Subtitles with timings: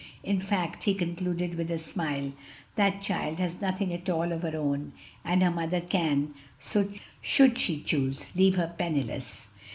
[0.23, 2.33] In fact," he concluded with a smile,
[2.75, 4.93] "the child has nothing at all of her own,
[5.23, 9.49] and her mother can, should she choose, leave her penniless."